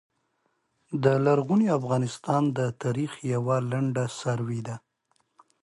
د 1.03 1.05
لرغوني 1.25 1.67
افغانستان 1.79 2.43
د 2.57 2.59
تاریخ 2.83 3.11
یوع 3.33 3.57
لنډه 3.71 4.05
سروې 4.19 4.61
ده 4.67 4.75